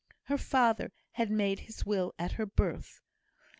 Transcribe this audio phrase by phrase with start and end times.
[0.23, 3.01] Her father had made his will at her birth.